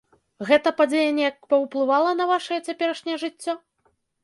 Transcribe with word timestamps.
Гэта 0.51 0.71
падзея 0.79 1.11
неяк 1.17 1.37
паўплывала 1.51 2.17
на 2.23 2.29
ваша 2.33 2.59
цяперашняе 2.67 3.21
жыццё? 3.27 3.59